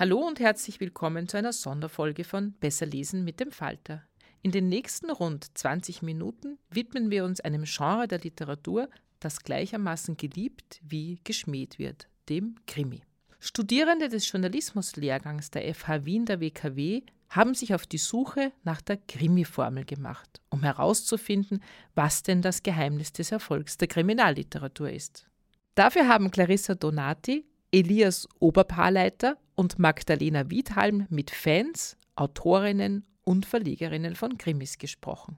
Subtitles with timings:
[0.00, 4.04] Hallo und herzlich willkommen zu einer Sonderfolge von Besser lesen mit dem Falter.
[4.42, 10.16] In den nächsten rund 20 Minuten widmen wir uns einem Genre der Literatur, das gleichermaßen
[10.16, 13.02] geliebt wie geschmäht wird, dem Krimi.
[13.40, 18.98] Studierende des Journalismuslehrgangs der FH Wien der WKW haben sich auf die Suche nach der
[18.98, 21.60] Krimi-Formel gemacht, um herauszufinden,
[21.96, 25.26] was denn das Geheimnis des Erfolgs der Kriminalliteratur ist.
[25.74, 34.38] Dafür haben Clarissa Donati, Elias Oberpaarleiter und Magdalena Wiedhalm mit Fans, Autorinnen und Verlegerinnen von
[34.38, 35.36] Krimis gesprochen.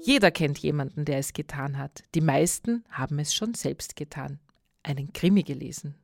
[0.00, 2.04] Jeder kennt jemanden, der es getan hat.
[2.14, 4.38] Die meisten haben es schon selbst getan.
[4.84, 5.96] Einen Krimi gelesen.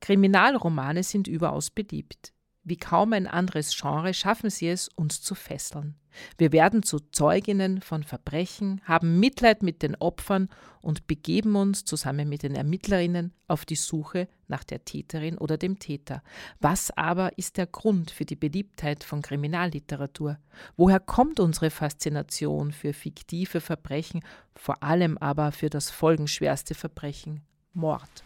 [0.00, 2.32] Kriminalromane sind überaus beliebt.
[2.64, 5.96] Wie kaum ein anderes Genre schaffen sie es, uns zu fesseln.
[6.38, 10.48] Wir werden zu Zeuginnen von Verbrechen, haben Mitleid mit den Opfern
[10.80, 15.78] und begeben uns zusammen mit den Ermittlerinnen auf die Suche nach der Täterin oder dem
[15.78, 16.22] Täter.
[16.60, 20.38] Was aber ist der Grund für die Beliebtheit von Kriminalliteratur?
[20.76, 24.22] Woher kommt unsere Faszination für fiktive Verbrechen,
[24.54, 28.22] vor allem aber für das folgenschwerste Verbrechen Mord?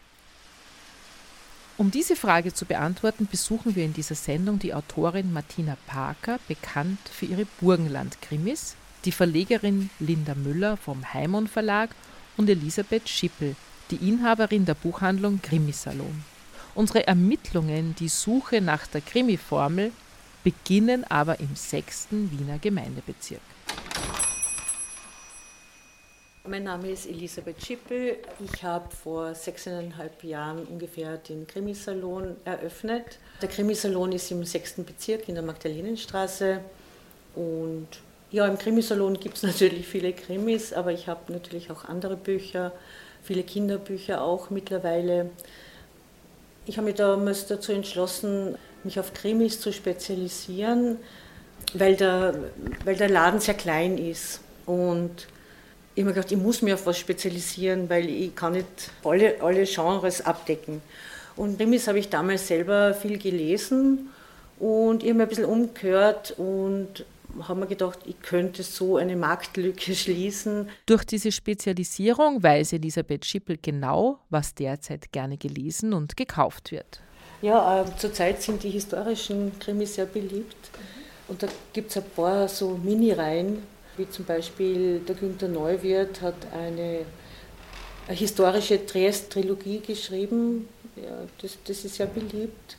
[1.79, 6.97] Um diese Frage zu beantworten, besuchen wir in dieser Sendung die Autorin Martina Parker, bekannt
[7.07, 11.91] für ihre Burgenland-Krimis, die Verlegerin Linda Müller vom Heimon Verlag
[12.35, 13.55] und Elisabeth Schippel,
[13.91, 16.23] die Inhaberin der Buchhandlung Krimisalon.
[16.73, 19.91] Unsere Ermittlungen, die Suche nach der Krimi-Formel,
[20.43, 23.41] beginnen aber im sechsten Wiener Gemeindebezirk.
[26.49, 28.15] Mein Name ist Elisabeth Schippel.
[28.39, 33.19] Ich habe vor sechseinhalb Jahren ungefähr den Krimisalon eröffnet.
[33.41, 36.61] Der Krimisalon ist im sechsten Bezirk in der Magdalenenstraße.
[37.35, 37.87] Und
[38.31, 42.71] ja, im Krimisalon gibt es natürlich viele Krimis, aber ich habe natürlich auch andere Bücher,
[43.23, 45.31] viele Kinderbücher auch mittlerweile.
[46.65, 50.97] Ich habe mich damals dazu entschlossen, mich auf Krimis zu spezialisieren,
[51.73, 52.35] weil der,
[52.85, 54.39] weil der Laden sehr klein ist.
[54.65, 55.27] Und
[55.97, 58.67] ich habe mir gedacht, ich muss mich auf was spezialisieren, weil ich kann nicht
[59.03, 60.79] alle, alle Genres abdecken.
[61.35, 64.09] Und Krimis habe ich damals selber viel gelesen
[64.59, 67.03] und ich habe mir ein bisschen umgehört und
[67.41, 70.69] habe mir gedacht, ich könnte so eine Marktlücke schließen.
[70.85, 77.01] Durch diese Spezialisierung weiß Elisabeth Schippel genau, was derzeit gerne gelesen und gekauft wird.
[77.41, 80.69] Ja, äh, zurzeit sind die historischen Krimis sehr beliebt.
[81.27, 83.63] Und da gibt es ein paar so Mini-Reihen,
[83.97, 87.05] wie zum Beispiel der Günter Neuwirth hat eine,
[88.09, 92.77] historische Triest-Trilogie geschrieben, ja, das, das ist sehr beliebt.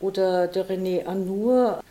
[0.00, 1.82] Oder der René Anour,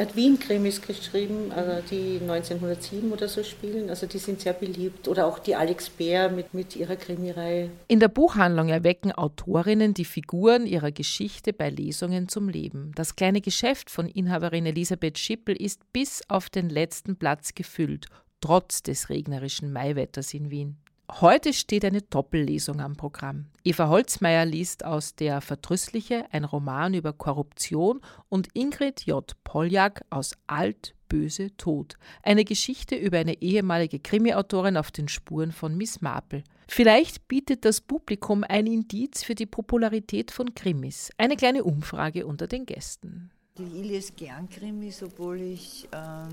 [0.00, 3.90] er hat Wien-Krimis geschrieben, also die 1907 oder so spielen.
[3.90, 5.08] Also die sind sehr beliebt.
[5.08, 7.68] Oder auch die Alex Bär mit, mit ihrer Krimireihe.
[7.86, 12.92] In der Buchhandlung erwecken Autorinnen die Figuren ihrer Geschichte bei Lesungen zum Leben.
[12.94, 18.06] Das kleine Geschäft von Inhaberin Elisabeth Schippel ist bis auf den letzten Platz gefüllt,
[18.40, 20.78] trotz des regnerischen Maiwetters in Wien.
[21.18, 23.46] Heute steht eine Doppellesung am Programm.
[23.64, 29.34] Eva Holzmeier liest aus Der Verdrüssliche, ein Roman über Korruption, und Ingrid J.
[29.42, 35.76] Poljak aus Alt, Böse, Tod, eine Geschichte über eine ehemalige Krimiautorin auf den Spuren von
[35.76, 36.44] Miss Marple.
[36.68, 41.10] Vielleicht bietet das Publikum ein Indiz für die Popularität von Krimis.
[41.18, 43.30] Eine kleine Umfrage unter den Gästen.
[43.58, 46.28] Ich lese gern Krimis, obwohl ich ähm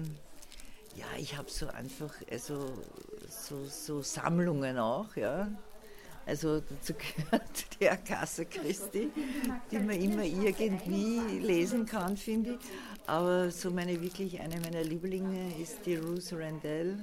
[0.98, 2.74] ja, ich habe so einfach, also
[3.46, 5.50] so, so Sammlungen auch, ja.
[6.26, 9.10] Also dazu gehört die Agatha Christie,
[9.72, 12.58] die man immer irgendwie lesen kann, finde ich.
[13.08, 16.98] Aber so meine wirklich eine meiner Lieblinge ist die Ruth Randell,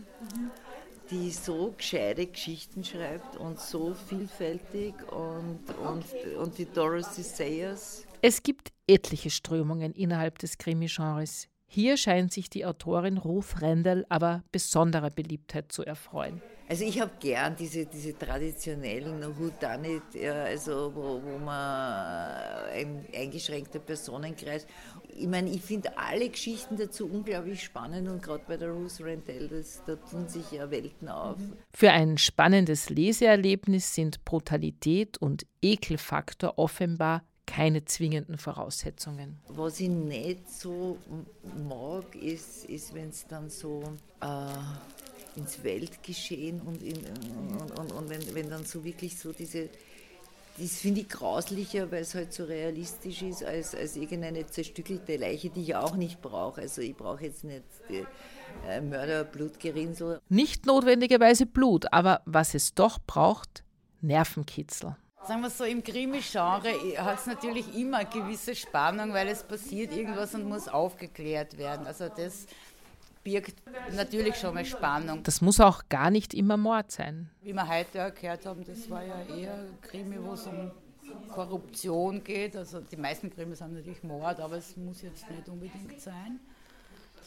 [1.10, 6.04] die so gescheite Geschichten schreibt und so vielfältig und, und,
[6.36, 8.04] und die Dorothy Sayers.
[8.20, 11.48] Es gibt etliche Strömungen innerhalb des Krimi-Genres.
[11.74, 16.40] Hier scheint sich die Autorin Ruth Randall aber besonderer Beliebtheit zu erfreuen.
[16.68, 22.30] Also ich habe gern diese, diese traditionellen Whodunit, ja, also wo, wo man
[22.72, 24.68] ein eingeschränkter Personenkreis.
[25.16, 29.48] Ich meine, ich finde alle Geschichten dazu unglaublich spannend und gerade bei der Ruth Randell,
[29.48, 31.38] das, da tun sich ja Welten auf.
[31.72, 39.38] Für ein spannendes Leseerlebnis sind Brutalität und Ekelfaktor offenbar keine zwingenden Voraussetzungen.
[39.48, 40.98] Was ich nicht so
[41.68, 43.82] mag, ist, ist wenn es dann so
[44.20, 46.98] äh, ins Weltgeschehen und, in,
[47.58, 49.68] und, und, und wenn, wenn dann so wirklich so diese
[50.56, 55.50] das finde ich grauslicher, weil es halt so realistisch ist, als, als irgendeine zerstückelte Leiche,
[55.50, 56.60] die ich auch nicht brauche.
[56.60, 60.20] Also ich brauche jetzt nicht äh, Mörder-Blutgerinnsel.
[60.28, 63.64] Nicht notwendigerweise Blut, aber was es doch braucht,
[64.00, 64.96] Nervenkitzel.
[65.26, 69.96] Sagen wir so, im Krimi-Genre hat es natürlich immer eine gewisse Spannung, weil es passiert
[69.96, 71.86] irgendwas und muss aufgeklärt werden.
[71.86, 72.46] Also das
[73.22, 73.54] birgt
[73.94, 75.22] natürlich schon mal Spannung.
[75.22, 77.30] Das muss auch gar nicht immer Mord sein.
[77.42, 80.70] Wie wir heute gehört haben, das war ja eher ein Krimi, wo es um
[81.28, 82.54] Korruption geht.
[82.54, 86.38] Also die meisten Krimis sind natürlich Mord, aber es muss jetzt nicht unbedingt sein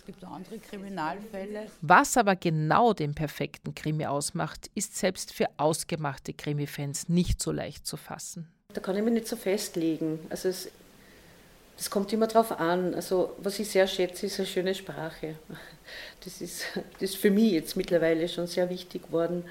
[0.07, 1.67] gibt andere Kriminalfälle.
[1.81, 7.85] Was aber genau den perfekten Krimi ausmacht, ist selbst für ausgemachte Krimi-Fans nicht so leicht
[7.85, 8.47] zu fassen.
[8.73, 10.19] Da kann ich mich nicht so festlegen.
[10.29, 10.71] Also es,
[11.75, 12.93] das kommt immer darauf an.
[12.95, 15.35] Also was ich sehr schätze, ist eine schöne Sprache.
[16.23, 16.63] Das ist,
[16.93, 19.43] das ist für mich jetzt mittlerweile schon sehr wichtig geworden.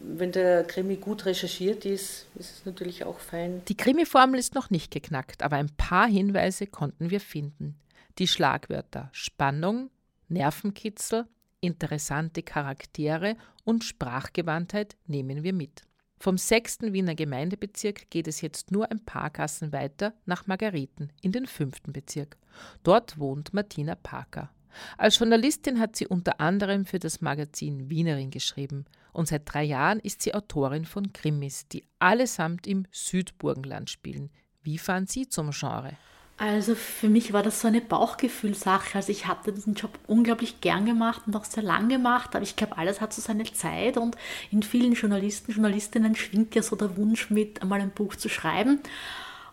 [0.00, 3.62] Wenn der Krimi gut recherchiert ist, ist es natürlich auch fein.
[3.68, 7.76] Die Krimi-Formel ist noch nicht geknackt, aber ein paar Hinweise konnten wir finden
[8.18, 9.90] die Schlagwörter Spannung,
[10.28, 11.26] Nervenkitzel,
[11.60, 15.82] interessante Charaktere und Sprachgewandtheit nehmen wir mit.
[16.18, 16.82] Vom 6.
[16.92, 21.82] Wiener Gemeindebezirk geht es jetzt nur ein paar Gassen weiter nach Margareten in den 5.
[21.88, 22.38] Bezirk.
[22.82, 24.50] Dort wohnt Martina Parker.
[24.96, 30.00] Als Journalistin hat sie unter anderem für das Magazin Wienerin geschrieben und seit drei Jahren
[30.00, 34.30] ist sie Autorin von Krimis, die allesamt im Südburgenland spielen.
[34.62, 35.96] Wie fahren Sie zum Genre?
[36.36, 38.96] Also für mich war das so eine Bauchgefühlsache.
[38.96, 42.56] Also ich hatte diesen Job unglaublich gern gemacht und auch sehr lang gemacht, aber ich
[42.56, 44.16] glaube, alles hat so seine Zeit und
[44.50, 48.80] in vielen Journalisten, Journalistinnen schwingt ja so der Wunsch mit, einmal ein Buch zu schreiben.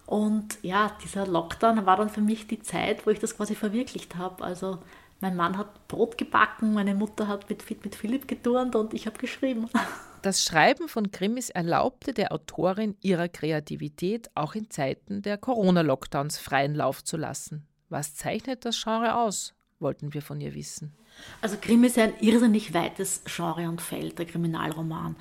[0.07, 4.16] Und ja, dieser Lockdown war dann für mich die Zeit, wo ich das quasi verwirklicht
[4.16, 4.44] habe.
[4.44, 4.80] Also
[5.21, 9.18] mein Mann hat Brot gebacken, meine Mutter hat mit, mit Philipp geturnt und ich habe
[9.18, 9.69] geschrieben.
[10.23, 16.75] Das Schreiben von Krimis erlaubte der Autorin ihrer Kreativität auch in Zeiten der Corona-Lockdowns freien
[16.75, 17.65] Lauf zu lassen.
[17.89, 19.56] Was zeichnet das Genre aus?
[19.81, 20.94] wollten wir von ihr wissen.
[21.41, 25.15] Also Krimi ist ein irrsinnig weites Genre und Feld, der Kriminalroman.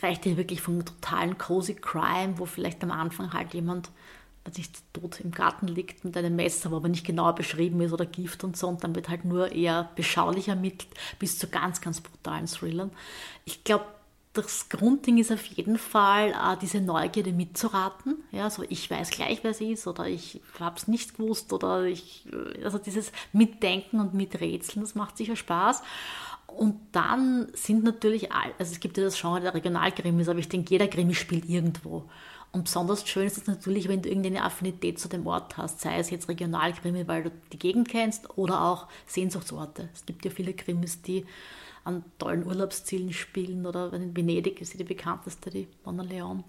[0.00, 3.90] Reicht ja wirklich vom totalen Cozy Crime, wo vielleicht am Anfang halt jemand
[4.44, 7.92] dass ich tot im Garten liegt mit einem Messer, wo aber nicht genauer beschrieben ist
[7.92, 11.80] oder Gift und so und dann wird halt nur eher beschaulich ermittelt, bis zu ganz,
[11.80, 12.90] ganz brutalen Thrillern.
[13.44, 13.84] Ich glaube,
[14.32, 18.16] das Grundding ist auf jeden Fall äh, diese Neugierde mitzuraten.
[18.30, 21.84] Ja, so ich weiß gleich, wer es ist oder ich habe es nicht gewusst oder
[21.84, 25.82] ich, äh, also dieses Mitdenken und Miträtseln, das macht sicher Spaß.
[26.46, 30.48] Und dann sind natürlich, all, also es gibt ja das Genre der Regionalkrimis, aber ich
[30.48, 32.08] denke, jeder Krimi spielt irgendwo.
[32.52, 35.98] Und besonders schön ist es natürlich, wenn du irgendeine Affinität zu dem Ort hast, sei
[35.98, 39.88] es jetzt Regionalkrimi, weil du die Gegend kennst oder auch Sehnsuchtsorte.
[39.94, 41.24] Es gibt ja viele Krimis, die
[41.84, 46.44] an tollen Urlaubszielen spielen oder in Venedig ist sie die bekannteste, die Mona Leon.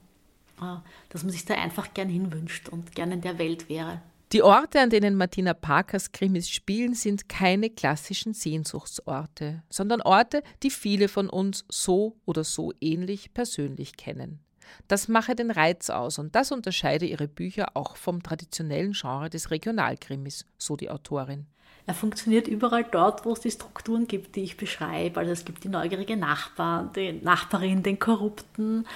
[0.59, 4.01] Ah, dass man sich da einfach gern hinwünscht und gern in der Welt wäre.
[4.33, 10.69] Die Orte, an denen Martina Parkers Krimis spielen, sind keine klassischen Sehnsuchtsorte, sondern Orte, die
[10.69, 14.39] viele von uns so oder so ähnlich persönlich kennen.
[14.87, 19.51] Das mache den Reiz aus und das unterscheide ihre Bücher auch vom traditionellen Genre des
[19.51, 21.47] Regionalkrimis, so die Autorin.
[21.85, 25.19] Er funktioniert überall dort, wo es die Strukturen gibt, die ich beschreibe.
[25.19, 28.87] Also es gibt die neugierige Nachbarn, die Nachbarin, den korrupten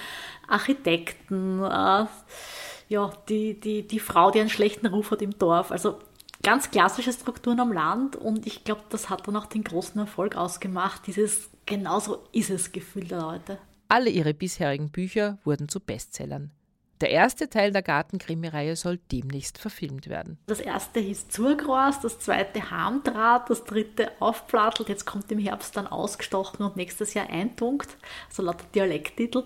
[0.46, 2.06] Architekten, äh,
[2.88, 5.70] ja, die, die, die Frau, die einen schlechten Ruf hat im Dorf.
[5.70, 5.98] Also
[6.42, 10.36] ganz klassische Strukturen am Land und ich glaube, das hat dann auch den großen Erfolg
[10.36, 13.58] ausgemacht, dieses genauso ist es Gefühl der Leute.
[13.88, 16.52] Alle ihre bisherigen Bücher wurden zu Bestsellern.
[17.00, 20.38] Der erste Teil der Gartenkrimireihe soll demnächst verfilmt werden.
[20.46, 24.88] Das erste hieß Zurgras, das zweite Harmdraht, das dritte Aufplattelt.
[24.88, 27.96] Jetzt kommt im Herbst dann ausgestochen und nächstes Jahr Eintunkt,
[28.28, 29.44] also lauter Dialekttitel.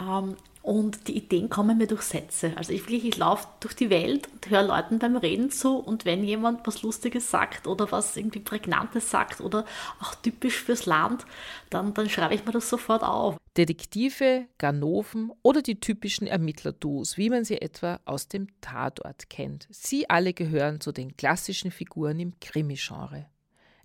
[0.00, 0.36] Ähm,
[0.68, 2.52] und die Ideen kommen mir durch Sätze.
[2.56, 6.22] Also ich, ich laufe durch die Welt und höre Leuten beim Reden zu und wenn
[6.22, 9.64] jemand was Lustiges sagt oder was irgendwie Prägnantes sagt oder
[9.98, 11.24] auch typisch fürs Land,
[11.70, 13.38] dann, dann schreibe ich mir das sofort auf.
[13.56, 19.66] Detektive, Ganoven oder die typischen Ermittlerduos, wie man sie etwa aus dem Tatort kennt.
[19.70, 23.24] Sie alle gehören zu den klassischen Figuren im Krimi-Genre.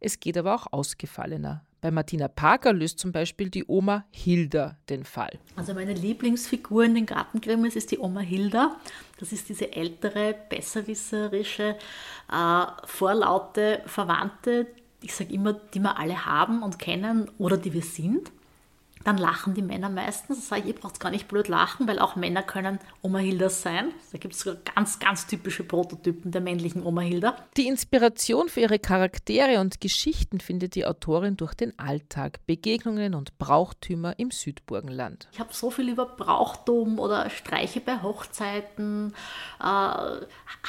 [0.02, 1.64] Es geht aber auch ausgefallener.
[1.84, 5.38] Bei Martina Parker löst zum Beispiel die Oma Hilda den Fall.
[5.58, 8.78] Also meine Lieblingsfigur in den Gartengrimmes ist die Oma Hilda.
[9.20, 11.76] Das ist diese ältere, besserwisserische,
[12.32, 14.68] äh, vorlaute Verwandte,
[15.02, 18.32] ich sage immer, die wir alle haben und kennen oder die wir sind.
[19.04, 20.38] Dann lachen die Männer meistens.
[20.38, 23.50] Das sage ich, ihr braucht gar nicht blöd lachen, weil auch Männer können Oma Hilda
[23.50, 23.94] sein.
[24.12, 27.36] Da gibt es sogar ganz, ganz typische Prototypen der männlichen Oma Hilda.
[27.58, 33.38] Die Inspiration für ihre Charaktere und Geschichten findet die Autorin durch den Alltag, Begegnungen und
[33.38, 35.28] Brauchtümer im Südburgenland.
[35.32, 39.14] Ich habe so viel über Brauchtum oder Streiche bei Hochzeiten,
[39.60, 39.64] äh,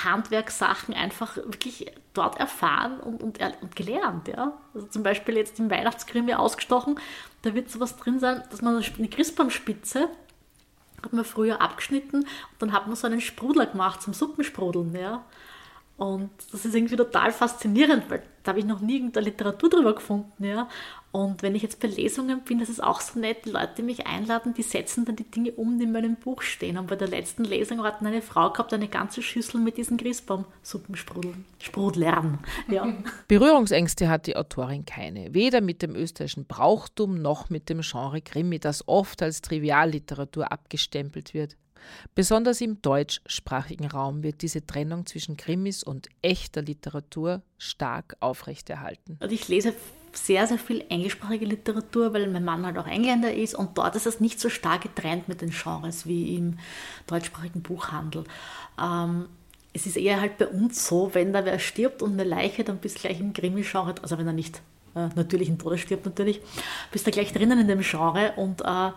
[0.04, 4.28] Handwerkssachen einfach wirklich dort erfahren und, und, und gelernt.
[4.28, 4.52] Ja?
[4.72, 6.98] Also zum Beispiel jetzt im Weihnachtskrimi ausgestochen,
[7.42, 10.08] da wird sowas drin sein, dass man eine Christbaumspitze
[11.04, 12.28] hat man früher abgeschnitten und
[12.60, 14.94] dann hat man so einen Sprudler gemacht zum Suppensprudeln.
[14.94, 15.24] Ja?
[15.96, 19.94] Und das ist irgendwie total faszinierend, weil da habe ich noch nie irgendeine Literatur drüber
[19.94, 20.44] gefunden.
[20.44, 20.68] Ja?
[21.12, 23.82] Und wenn ich jetzt bei Lesungen bin, das ist auch so nett, die Leute, die
[23.82, 26.76] mich einladen, die setzen dann die Dinge um, die in meinem Buch stehen.
[26.76, 31.44] Und bei der letzten Lesung hat eine Frau gehabt, eine ganze Schüssel mit diesen Christbaumsuppensprudeln.
[31.60, 32.40] Sprudlern.
[32.68, 32.92] Ja.
[33.28, 35.32] Berührungsängste hat die Autorin keine.
[35.32, 41.32] Weder mit dem österreichischen Brauchtum noch mit dem Genre Krimi, das oft als Trivialliteratur abgestempelt
[41.32, 41.56] wird.
[42.14, 49.16] Besonders im deutschsprachigen Raum wird diese Trennung zwischen Krimis und echter Literatur stark aufrechterhalten.
[49.20, 49.74] Also ich lese
[50.16, 54.06] sehr, sehr viel englischsprachige Literatur, weil mein Mann halt auch Engländer ist und dort ist
[54.06, 56.58] es nicht so stark getrennt mit den Genres wie im
[57.06, 58.24] deutschsprachigen Buchhandel.
[58.80, 59.26] Ähm,
[59.72, 62.78] es ist eher halt bei uns so, wenn da wer stirbt und eine Leiche, dann
[62.78, 64.62] bist du gleich im Krimi-Genre, also wenn er nicht
[64.94, 66.40] äh, natürlichen Todes stirbt natürlich,
[66.92, 68.90] bist du gleich drinnen in dem Genre und äh,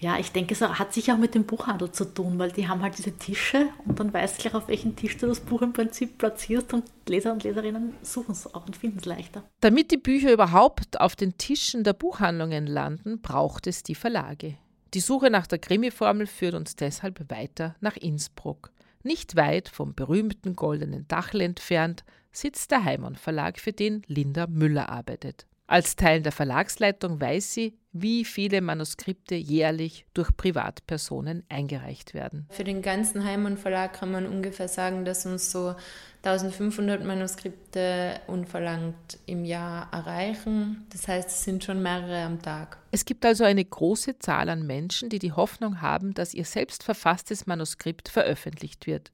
[0.00, 2.82] ja, ich denke, es hat sicher auch mit dem Buchhandel zu tun, weil die haben
[2.82, 5.72] halt diese Tische und dann weißt du gleich, auf welchen Tisch du das Buch im
[5.72, 9.42] Prinzip platzierst und Leser und Leserinnen suchen es auch und finden es leichter.
[9.60, 14.56] Damit die Bücher überhaupt auf den Tischen der Buchhandlungen landen, braucht es die Verlage.
[14.94, 18.70] Die Suche nach der Krimi-Formel führt uns deshalb weiter nach Innsbruck.
[19.02, 24.88] Nicht weit vom berühmten Goldenen Dachel entfernt sitzt der Heimann Verlag, für den Linda Müller
[24.88, 25.46] arbeitet.
[25.68, 32.46] Als Teil der Verlagsleitung weiß sie, wie viele Manuskripte jährlich durch Privatpersonen eingereicht werden.
[32.50, 35.74] Für den ganzen Heimann Verlag kann man ungefähr sagen, dass uns so
[36.22, 40.86] 1500 Manuskripte unverlangt im Jahr erreichen.
[40.90, 42.78] Das heißt, es sind schon mehrere am Tag.
[42.90, 46.82] Es gibt also eine große Zahl an Menschen, die die Hoffnung haben, dass ihr selbst
[46.82, 49.12] verfasstes Manuskript veröffentlicht wird.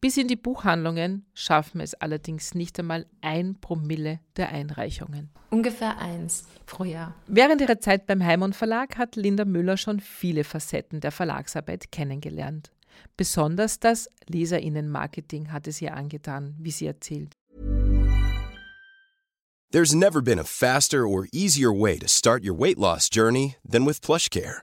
[0.00, 5.30] Bis in die Buchhandlungen schaffen es allerdings nicht einmal ein Promille der Einreichungen.
[5.50, 7.14] Ungefähr eins pro Jahr.
[7.26, 12.70] Während ihrer Zeit beim Heimon Verlag hat Linda Müller schon viele Facetten der Verlagsarbeit kennengelernt.
[13.16, 17.32] Besonders das Leserinnenmarketing hat es ihr angetan, wie sie erzählt.
[19.72, 23.84] There's never been a faster or easier way to start your weight loss journey than
[23.84, 24.62] with PlushCare.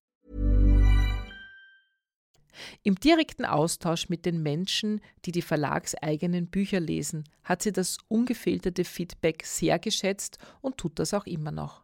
[2.83, 8.83] Im direkten Austausch mit den Menschen, die die verlagseigenen Bücher lesen, hat sie das ungefilterte
[8.83, 11.83] Feedback sehr geschätzt und tut das auch immer noch.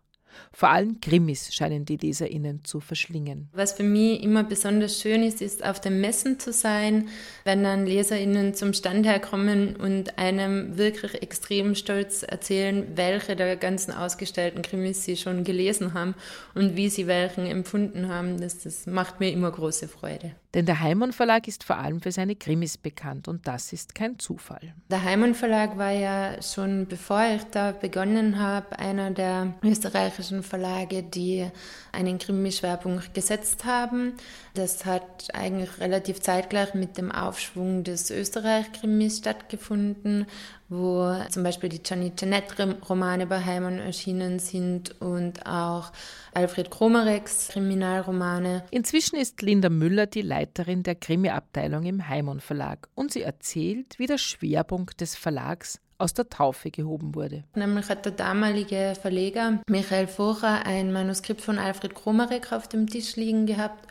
[0.52, 3.50] Vor allem Krimis scheinen die LeserInnen zu verschlingen.
[3.54, 7.10] Was für mich immer besonders schön ist, ist auf den Messen zu sein,
[7.44, 13.92] wenn dann LeserInnen zum Stand herkommen und einem wirklich extrem stolz erzählen, welche der ganzen
[13.92, 16.16] ausgestellten Krimis sie schon gelesen haben
[16.56, 18.40] und wie sie welchen empfunden haben.
[18.40, 20.36] Das, das macht mir immer große Freude.
[20.54, 24.18] Denn der Heimann Verlag ist vor allem für seine Krimis bekannt und das ist kein
[24.18, 24.74] Zufall.
[24.90, 31.04] Der Heimann Verlag war ja schon bevor ich da begonnen habe, einer der österreichischen Verlage,
[31.04, 31.46] die
[31.92, 34.14] einen Krimischwerpunkt gesetzt haben.
[34.54, 40.28] Das hat eigentlich relativ zeitgleich mit dem Aufschwung des Österreich-Krimis stattgefunden
[40.70, 45.92] wo zum Beispiel die Johnny Jeanette-Romane bei Heimann erschienen sind und auch
[46.34, 48.64] Alfred Kromareks Kriminalromane.
[48.72, 54.08] Inzwischen ist Linda Müller die Leiterin der Krimi-Abteilung im Heimann Verlag und sie erzählt, wie
[54.08, 57.44] der Schwerpunkt des Verlags aus der Taufe gehoben wurde.
[57.56, 63.16] Nämlich hat der damalige Verleger Michael Focher ein Manuskript von Alfred Kromarek auf dem Tisch
[63.16, 63.88] liegen gehabt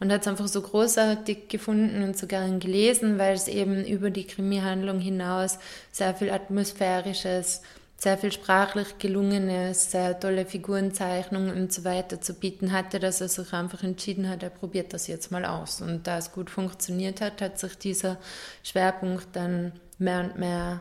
[0.00, 4.10] und hat es einfach so großartig gefunden und so gern gelesen, weil es eben über
[4.10, 5.58] die Krimi-Handlung hinaus
[5.92, 7.62] sehr viel Atmosphärisches,
[7.96, 13.28] sehr viel sprachlich gelungenes, sehr tolle Figurenzeichnungen und so weiter zu bieten hatte, dass er
[13.28, 15.82] sich einfach entschieden hat, er probiert das jetzt mal aus.
[15.82, 18.16] Und da es gut funktioniert hat, hat sich dieser
[18.62, 20.80] Schwerpunkt dann mehr und mehr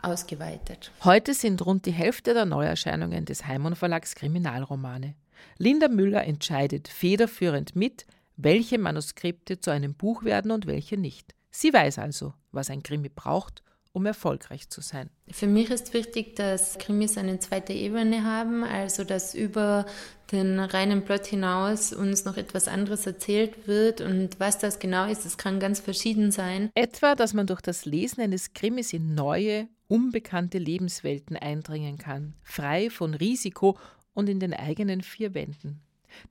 [0.00, 0.90] ausgeweitet.
[1.04, 5.14] Heute sind rund die Hälfte der Neuerscheinungen des Heimann Verlags Kriminalromane.
[5.58, 8.06] Linda Müller entscheidet federführend mit,
[8.36, 11.34] welche Manuskripte zu einem Buch werden und welche nicht.
[11.50, 13.62] Sie weiß also, was ein Krimi braucht,
[13.94, 15.08] um erfolgreich zu sein.
[15.30, 19.86] Für mich ist wichtig, dass Krimis eine zweite Ebene haben, also dass über
[20.32, 25.24] den reinen Plot hinaus uns noch etwas anderes erzählt wird und was das genau ist,
[25.24, 26.70] das kann ganz verschieden sein.
[26.74, 32.90] Etwa, dass man durch das Lesen eines Krimis in neue, unbekannte Lebenswelten eindringen kann, frei
[32.90, 33.78] von Risiko
[34.12, 35.80] und in den eigenen vier Wänden.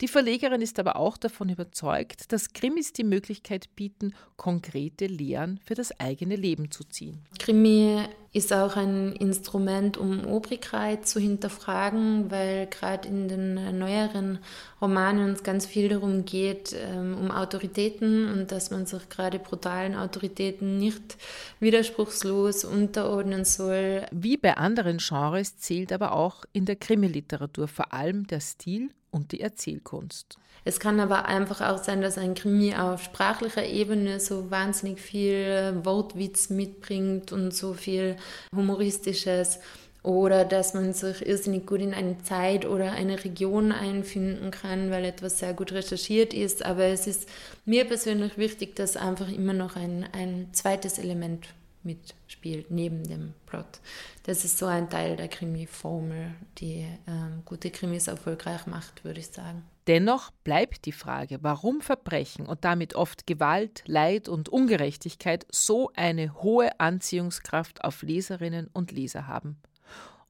[0.01, 5.75] Die Verlegerin ist aber auch davon überzeugt, dass Krimis die Möglichkeit bieten, konkrete Lehren für
[5.75, 7.19] das eigene Leben zu ziehen.
[7.39, 7.99] Krimi
[8.33, 14.39] ist auch ein Instrument, um Obrigkeit zu hinterfragen, weil gerade in den neueren
[14.81, 19.95] Romanen es ganz viel darum geht, ähm, um Autoritäten und dass man sich gerade brutalen
[19.95, 21.17] Autoritäten nicht
[21.59, 24.07] widerspruchslos unterordnen soll.
[24.11, 29.31] Wie bei anderen Genres zählt aber auch in der Krimiliteratur vor allem der Stil und
[29.31, 30.37] die Erzählkunst.
[30.65, 35.79] Es kann aber einfach auch sein, dass ein Krimi auf sprachlicher Ebene so wahnsinnig viel
[35.83, 38.15] Wortwitz mitbringt und so viel
[38.55, 39.59] Humoristisches
[40.03, 45.05] oder dass man sich irrsinnig gut in eine Zeit oder eine Region einfinden kann, weil
[45.05, 46.65] etwas sehr gut recherchiert ist.
[46.65, 47.27] Aber es ist
[47.65, 51.47] mir persönlich wichtig, dass einfach immer noch ein, ein zweites Element
[51.83, 53.79] mitspielt, neben dem Plot.
[54.23, 59.27] Das ist so ein Teil der Krimi-Formel, die ähm, gute Krimis erfolgreich macht, würde ich
[59.27, 59.63] sagen.
[59.87, 66.41] Dennoch bleibt die Frage, warum Verbrechen und damit oft Gewalt, Leid und Ungerechtigkeit so eine
[66.41, 69.57] hohe Anziehungskraft auf Leserinnen und Leser haben.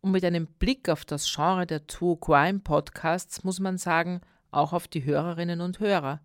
[0.01, 4.73] Und mit einem Blick auf das Genre der True Crime Podcasts muss man sagen, auch
[4.73, 6.19] auf die Hörerinnen und Hörer.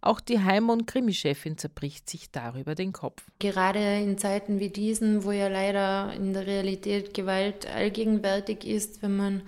[0.00, 3.22] Auch die Heim- und Krimichefin zerbricht sich darüber den Kopf.
[3.38, 9.16] Gerade in Zeiten wie diesen, wo ja leider in der Realität Gewalt allgegenwärtig ist, wenn
[9.16, 9.42] man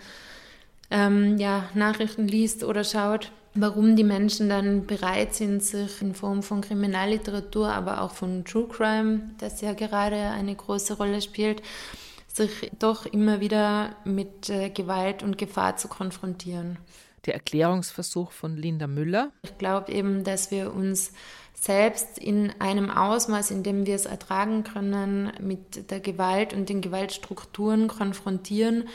[0.91, 6.43] ähm, ja, Nachrichten liest oder schaut, warum die Menschen dann bereit sind, sich in Form
[6.43, 11.61] von Kriminalliteratur, aber auch von True Crime, das ja gerade eine große Rolle spielt,
[12.29, 16.79] sich doch immer wieder mit äh, Gewalt und Gefahr zu konfrontieren
[17.27, 19.33] der Erklärungsversuch von Linda Müller.
[19.43, 21.13] Ich glaube eben, dass wir uns
[21.55, 26.81] selbst in einem Ausmaß, in dem wir es ertragen können, mit der Gewalt und den
[26.81, 28.89] Gewaltstrukturen konfrontieren,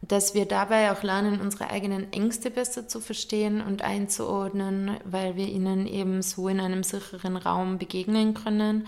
[0.00, 5.48] dass wir dabei auch lernen, unsere eigenen Ängste besser zu verstehen und einzuordnen, weil wir
[5.48, 8.86] ihnen eben so in einem sicheren Raum begegnen können.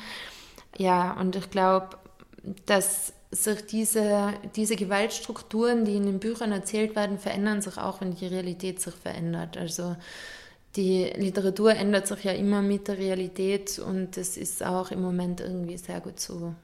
[0.76, 1.96] Ja, und ich glaube,
[2.66, 8.14] dass sich diese, diese Gewaltstrukturen, die in den Büchern erzählt werden, verändern sich auch, wenn
[8.14, 9.56] die Realität sich verändert.
[9.56, 9.96] Also
[10.76, 15.40] die Literatur ändert sich ja immer mit der Realität und es ist auch im Moment
[15.40, 16.54] irgendwie sehr gut zu,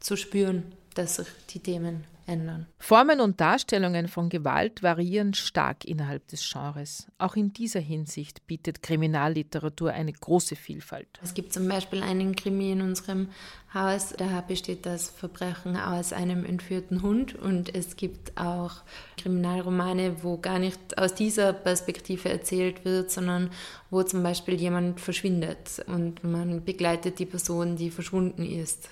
[0.00, 2.66] zu spüren, dass sich die Themen ändern.
[2.78, 7.08] Formen und Darstellungen von Gewalt variieren stark innerhalb des Genres.
[7.18, 11.08] Auch in dieser Hinsicht bietet Kriminalliteratur eine große Vielfalt.
[11.22, 13.28] Es gibt zum Beispiel einen Krimi in unserem
[13.74, 18.76] Haus, da besteht das Verbrechen aus einem entführten Hund und es gibt auch
[19.18, 23.50] Kriminalromane, wo gar nicht aus dieser Perspektive erzählt wird, sondern
[23.90, 28.88] wo zum Beispiel jemand verschwindet und man begleitet die Person, die verschwunden ist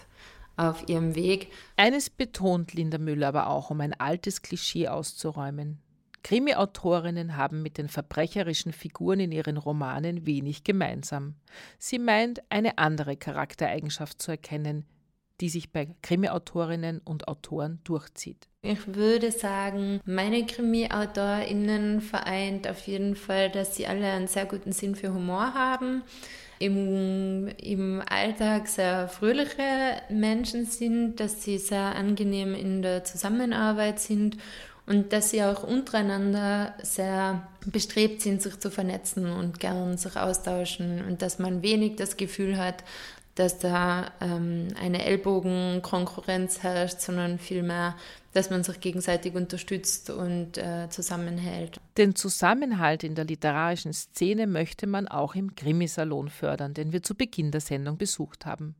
[0.56, 1.52] auf ihrem Weg.
[1.76, 5.80] Eines betont Linda Müller aber auch, um ein altes Klischee auszuräumen.
[6.22, 11.36] Krimi-Autorinnen haben mit den verbrecherischen Figuren in ihren Romanen wenig gemeinsam.
[11.78, 14.86] Sie meint, eine andere Charaktereigenschaft zu erkennen,
[15.40, 18.48] die sich bei Krimi-Autorinnen und Autoren durchzieht.
[18.62, 24.72] Ich würde sagen, meine Krimi-AutorInnen vereint auf jeden Fall, dass sie alle einen sehr guten
[24.72, 26.02] Sinn für Humor haben
[26.58, 34.36] im, im Alltag sehr fröhliche Menschen sind, dass sie sehr angenehm in der Zusammenarbeit sind
[34.86, 41.04] und dass sie auch untereinander sehr bestrebt sind, sich zu vernetzen und gern sich austauschen
[41.04, 42.84] und dass man wenig das Gefühl hat,
[43.36, 47.94] dass da ähm, eine Ellbogenkonkurrenz herrscht, sondern vielmehr,
[48.32, 51.78] dass man sich gegenseitig unterstützt und äh, zusammenhält.
[51.98, 57.14] Den Zusammenhalt in der literarischen Szene möchte man auch im Krimisalon fördern, den wir zu
[57.14, 58.74] Beginn der Sendung besucht haben.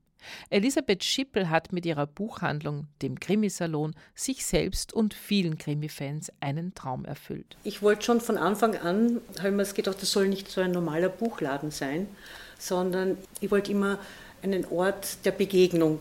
[0.50, 7.04] Elisabeth Schippel hat mit ihrer Buchhandlung, dem Krimisalon, sich selbst und vielen Krimi-Fans einen Traum
[7.04, 7.56] erfüllt.
[7.62, 10.72] Ich wollte schon von Anfang an, habe ich mir gedacht, das soll nicht so ein
[10.72, 12.08] normaler Buchladen sein,
[12.58, 13.98] sondern ich wollte immer
[14.46, 16.00] einen Ort der Begegnung.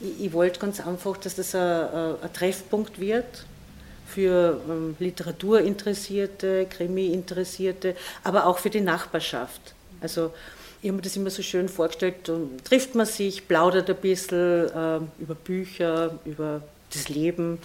[0.00, 1.60] Ich, ich wollte ganz einfach, dass das ein,
[2.22, 3.44] ein Treffpunkt wird
[4.06, 9.74] für ähm, Literaturinteressierte, Krimi-Interessierte, aber auch für die Nachbarschaft.
[10.00, 10.32] Also
[10.82, 14.68] ich habe mir das immer so schön vorgestellt, und trifft man sich, plaudert ein bisschen
[14.68, 17.58] äh, über Bücher, über das Leben.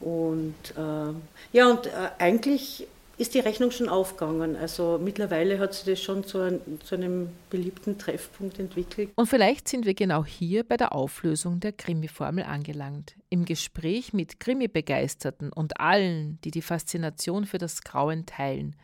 [0.00, 2.86] Und äh, ja, und äh, eigentlich
[3.18, 4.56] ist die Rechnung schon aufgegangen.
[4.56, 9.10] Also mittlerweile hat sich das schon zu, ein, zu, einem beliebten Treffpunkt entwickelt.
[9.14, 13.16] Und vielleicht sind wir genau hier bei der Auflösung der Krimi-Formel angelangt.
[13.30, 18.76] Im Gespräch mit Krimi-Begeisterten und allen, die die Faszination für das Grauen teilen,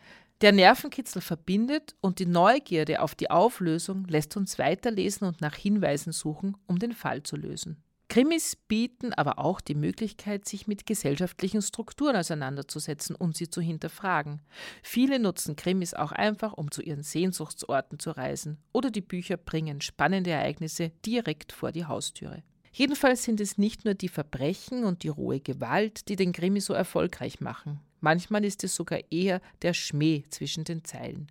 [0.43, 6.13] der Nervenkitzel verbindet und die Neugierde auf die Auflösung lässt uns weiterlesen und nach Hinweisen
[6.13, 7.81] suchen, um den Fall zu lösen.
[8.13, 14.43] Krimis bieten aber auch die Möglichkeit, sich mit gesellschaftlichen Strukturen auseinanderzusetzen und sie zu hinterfragen.
[14.83, 19.81] Viele nutzen Krimis auch einfach, um zu ihren Sehnsuchtsorten zu reisen, oder die Bücher bringen
[19.81, 22.43] spannende Ereignisse direkt vor die Haustüre.
[22.71, 26.75] Jedenfalls sind es nicht nur die Verbrechen und die rohe Gewalt, die den Krimi so
[26.75, 27.81] erfolgreich machen.
[28.03, 31.29] Manchmal ist es sogar eher der Schmäh zwischen den Zeilen.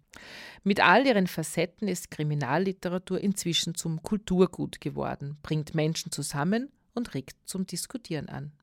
[0.63, 7.35] Mit all ihren Facetten ist Kriminalliteratur inzwischen zum Kulturgut geworden, bringt Menschen zusammen und regt
[7.43, 8.53] zum Diskutieren an.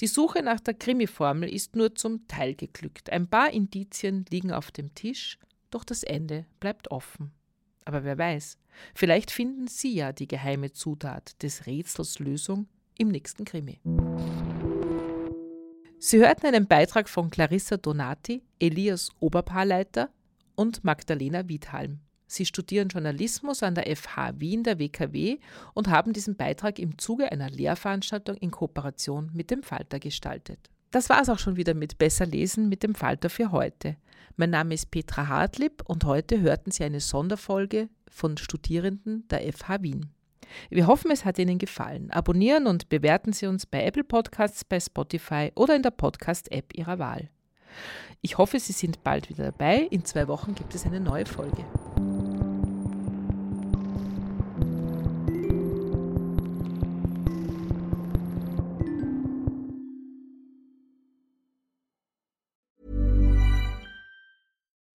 [0.00, 3.10] Die Suche nach der Krimiformel ist nur zum Teil geglückt.
[3.10, 5.38] Ein paar Indizien liegen auf dem Tisch,
[5.70, 7.30] doch das Ende bleibt offen.
[7.84, 8.58] Aber wer weiß,
[8.96, 12.66] vielleicht finden Sie ja die geheime Zutat des Rätsels Lösung
[12.98, 13.80] im nächsten Krimi.
[16.04, 20.10] Sie hörten einen Beitrag von Clarissa Donati, Elias Oberpaarleiter
[20.56, 22.00] und Magdalena Wiedhalm.
[22.26, 25.38] Sie studieren Journalismus an der FH Wien der WKW
[25.74, 30.70] und haben diesen Beitrag im Zuge einer Lehrveranstaltung in Kooperation mit dem Falter gestaltet.
[30.90, 33.96] Das war es auch schon wieder mit Besser lesen mit dem Falter für heute.
[34.36, 39.82] Mein Name ist Petra Hartlieb und heute hörten Sie eine Sonderfolge von Studierenden der FH
[39.82, 40.10] Wien.
[40.70, 42.10] Wir hoffen, es hat Ihnen gefallen.
[42.10, 46.98] Abonnieren und bewerten Sie uns bei Apple Podcasts, bei Spotify oder in der Podcast-App Ihrer
[46.98, 47.28] Wahl.
[48.20, 49.88] Ich hoffe, Sie sind bald wieder dabei.
[49.90, 51.64] In zwei Wochen gibt es eine neue Folge.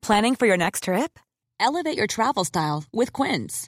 [0.07, 1.19] Planning for your next trip?
[1.59, 3.67] Elevate your travel style with Quince.